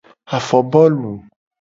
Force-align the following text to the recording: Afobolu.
Afobolu. 0.37 1.13